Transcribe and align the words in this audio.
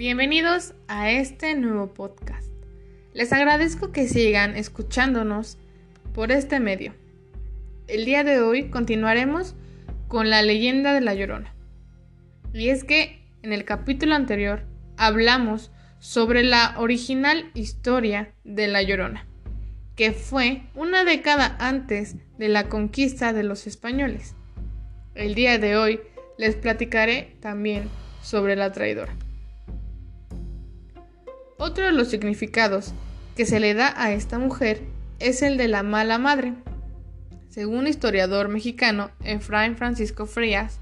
Bienvenidos 0.00 0.72
a 0.88 1.10
este 1.10 1.54
nuevo 1.54 1.92
podcast. 1.92 2.48
Les 3.12 3.34
agradezco 3.34 3.92
que 3.92 4.08
sigan 4.08 4.56
escuchándonos 4.56 5.58
por 6.14 6.32
este 6.32 6.58
medio. 6.58 6.94
El 7.86 8.06
día 8.06 8.24
de 8.24 8.40
hoy 8.40 8.70
continuaremos 8.70 9.54
con 10.08 10.30
la 10.30 10.40
leyenda 10.40 10.94
de 10.94 11.02
la 11.02 11.12
Llorona. 11.12 11.54
Y 12.54 12.70
es 12.70 12.82
que 12.82 13.28
en 13.42 13.52
el 13.52 13.66
capítulo 13.66 14.14
anterior 14.14 14.64
hablamos 14.96 15.70
sobre 15.98 16.44
la 16.44 16.76
original 16.78 17.50
historia 17.52 18.32
de 18.42 18.68
la 18.68 18.80
Llorona, 18.80 19.26
que 19.96 20.12
fue 20.12 20.62
una 20.74 21.04
década 21.04 21.58
antes 21.60 22.16
de 22.38 22.48
la 22.48 22.70
conquista 22.70 23.34
de 23.34 23.42
los 23.42 23.66
españoles. 23.66 24.34
El 25.14 25.34
día 25.34 25.58
de 25.58 25.76
hoy 25.76 26.00
les 26.38 26.56
platicaré 26.56 27.36
también 27.42 27.82
sobre 28.22 28.56
la 28.56 28.72
traidora. 28.72 29.14
Otro 31.62 31.84
de 31.84 31.92
los 31.92 32.08
significados 32.08 32.94
que 33.36 33.44
se 33.44 33.60
le 33.60 33.74
da 33.74 33.92
a 33.94 34.12
esta 34.12 34.38
mujer 34.38 34.80
es 35.18 35.42
el 35.42 35.58
de 35.58 35.68
la 35.68 35.82
mala 35.82 36.16
madre. 36.16 36.54
Según 37.50 37.86
historiador 37.86 38.48
mexicano 38.48 39.10
Efraín 39.22 39.76
Francisco 39.76 40.24
Frías, 40.24 40.80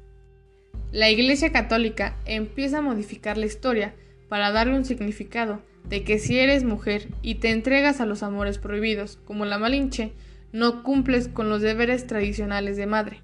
La 0.91 1.09
Iglesia 1.09 1.51
Católica 1.51 2.17
empieza 2.25 2.79
a 2.79 2.81
modificar 2.81 3.37
la 3.37 3.45
historia 3.45 3.93
para 4.29 4.51
darle 4.51 4.77
un 4.77 4.85
significado 4.85 5.61
de 5.83 6.03
que 6.03 6.19
si 6.19 6.37
eres 6.37 6.63
mujer 6.63 7.09
y 7.21 7.35
te 7.35 7.49
entregas 7.49 7.99
a 7.99 8.05
los 8.05 8.23
amores 8.23 8.59
prohibidos, 8.59 9.17
como 9.25 9.45
la 9.45 9.57
Malinche, 9.57 10.13
no 10.51 10.83
cumples 10.83 11.27
con 11.27 11.49
los 11.49 11.61
deberes 11.61 12.07
tradicionales 12.07 12.77
de 12.77 12.85
madre. 12.85 13.21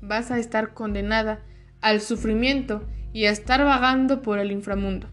Vas 0.00 0.30
a 0.30 0.38
estar 0.38 0.72
condenada 0.72 1.42
al 1.80 2.00
sufrimiento 2.00 2.82
y 3.12 3.26
a 3.26 3.30
estar 3.30 3.64
vagando 3.64 4.22
por 4.22 4.38
el 4.38 4.50
inframundo. 4.50 5.08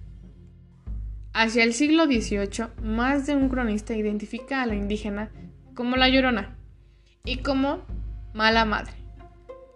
Hacia 1.34 1.64
el 1.64 1.74
siglo 1.74 2.06
XVIII, 2.06 2.68
más 2.82 3.28
de 3.28 3.36
un 3.36 3.50
cronista 3.50 3.96
identifica 3.96 4.62
a 4.62 4.66
la 4.66 4.76
indígena 4.76 5.32
como 5.76 5.96
la 5.96 6.10
llorona 6.10 6.58
y 7.24 7.38
como 7.38 7.86
mala 8.34 8.66
madre. 8.66 8.94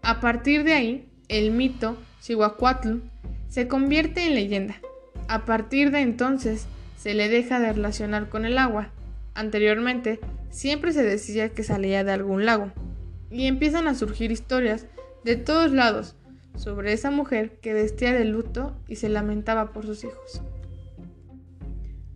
A 0.02 0.20
partir 0.20 0.64
de 0.64 0.74
ahí, 0.74 1.10
el 1.28 1.52
mito 1.52 1.98
Cihuacuatl 2.22 3.00
se 3.48 3.68
convierte 3.68 4.26
en 4.26 4.36
leyenda. 4.36 4.76
A 5.32 5.46
partir 5.46 5.92
de 5.92 6.02
entonces, 6.02 6.68
se 6.98 7.14
le 7.14 7.30
deja 7.30 7.62
de 7.62 7.72
relacionar 7.72 8.28
con 8.28 8.44
el 8.44 8.58
agua. 8.58 8.90
Anteriormente, 9.34 10.20
siempre 10.50 10.92
se 10.92 11.04
decía 11.04 11.48
que 11.48 11.64
salía 11.64 12.04
de 12.04 12.12
algún 12.12 12.46
lago. 12.46 12.74
Y 13.30 13.48
empiezan 13.48 13.88
a 13.88 13.96
surgir 13.96 14.30
historias 14.34 14.88
de 15.24 15.38
todos 15.38 15.72
lados 15.72 16.18
sobre 16.58 16.92
esa 16.92 17.12
mujer 17.12 17.60
que 17.62 17.72
vestía 17.72 18.12
de 18.12 18.26
luto 18.26 18.76
y 18.90 18.98
se 18.98 19.08
lamentaba 19.08 19.72
por 19.72 19.86
sus 19.86 20.04
hijos. 20.04 20.42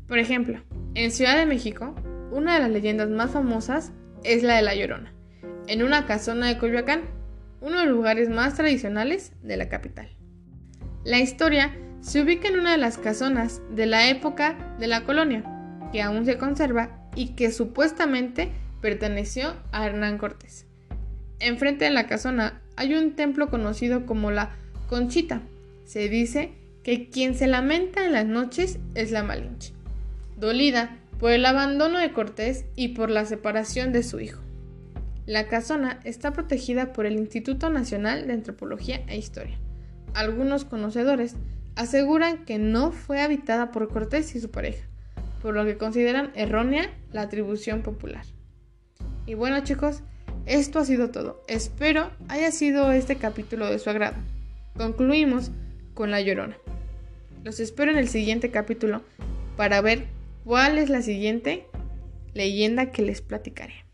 Por 0.09 0.19
ejemplo, 0.19 0.59
en 0.93 1.09
Ciudad 1.09 1.37
de 1.37 1.45
México, 1.45 1.95
una 2.33 2.55
de 2.55 2.59
las 2.59 2.69
leyendas 2.69 3.09
más 3.09 3.31
famosas 3.31 3.93
es 4.25 4.43
la 4.43 4.57
de 4.57 4.61
La 4.61 4.75
Llorona, 4.75 5.13
en 5.67 5.83
una 5.83 6.05
casona 6.05 6.47
de 6.47 6.57
Coyoacán, 6.57 7.03
uno 7.61 7.79
de 7.79 7.85
los 7.85 7.95
lugares 7.95 8.27
más 8.27 8.55
tradicionales 8.55 9.31
de 9.41 9.55
la 9.55 9.69
capital. 9.69 10.09
La 11.05 11.19
historia 11.19 11.77
se 12.05 12.21
ubica 12.21 12.47
en 12.47 12.59
una 12.59 12.71
de 12.71 12.77
las 12.77 12.99
casonas 12.99 13.63
de 13.71 13.87
la 13.87 14.09
época 14.09 14.75
de 14.79 14.85
la 14.85 15.03
colonia, 15.05 15.43
que 15.91 16.03
aún 16.03 16.23
se 16.25 16.37
conserva 16.37 17.09
y 17.15 17.29
que 17.29 17.51
supuestamente 17.51 18.51
perteneció 18.79 19.55
a 19.71 19.87
Hernán 19.87 20.19
Cortés. 20.19 20.67
Enfrente 21.39 21.85
de 21.85 21.91
la 21.91 22.05
casona 22.05 22.61
hay 22.75 22.93
un 22.93 23.15
templo 23.15 23.49
conocido 23.49 24.05
como 24.05 24.29
la 24.29 24.51
Conchita. 24.87 25.41
Se 25.85 26.07
dice 26.07 26.53
que 26.83 27.09
quien 27.09 27.33
se 27.33 27.47
lamenta 27.47 28.05
en 28.05 28.13
las 28.13 28.27
noches 28.27 28.77
es 28.93 29.09
la 29.09 29.23
Malinche, 29.23 29.73
dolida 30.37 30.99
por 31.19 31.31
el 31.31 31.43
abandono 31.43 31.97
de 31.97 32.13
Cortés 32.13 32.65
y 32.75 32.89
por 32.89 33.09
la 33.09 33.25
separación 33.25 33.91
de 33.91 34.03
su 34.03 34.19
hijo. 34.19 34.41
La 35.25 35.47
casona 35.47 36.01
está 36.03 36.33
protegida 36.33 36.93
por 36.93 37.07
el 37.07 37.15
Instituto 37.15 37.71
Nacional 37.71 38.27
de 38.27 38.33
Antropología 38.33 39.01
e 39.07 39.17
Historia. 39.17 39.57
Algunos 40.13 40.65
conocedores 40.65 41.35
aseguran 41.75 42.45
que 42.45 42.57
no 42.57 42.91
fue 42.91 43.21
habitada 43.21 43.71
por 43.71 43.89
Cortés 43.89 44.35
y 44.35 44.39
su 44.39 44.51
pareja, 44.51 44.85
por 45.41 45.53
lo 45.53 45.65
que 45.65 45.77
consideran 45.77 46.31
errónea 46.35 46.89
la 47.11 47.21
atribución 47.21 47.81
popular. 47.81 48.25
Y 49.25 49.33
bueno 49.33 49.59
chicos, 49.61 50.01
esto 50.45 50.79
ha 50.79 50.85
sido 50.85 51.09
todo. 51.09 51.41
Espero 51.47 52.11
haya 52.27 52.51
sido 52.51 52.91
este 52.91 53.15
capítulo 53.15 53.69
de 53.69 53.79
su 53.79 53.89
agrado. 53.89 54.17
Concluimos 54.77 55.51
con 55.93 56.11
La 56.11 56.21
Llorona. 56.21 56.57
Los 57.43 57.59
espero 57.59 57.91
en 57.91 57.97
el 57.97 58.07
siguiente 58.07 58.51
capítulo 58.51 59.01
para 59.55 59.81
ver 59.81 60.05
cuál 60.43 60.77
es 60.77 60.89
la 60.89 61.01
siguiente 61.01 61.65
leyenda 62.33 62.91
que 62.91 63.01
les 63.01 63.21
platicaré. 63.21 63.84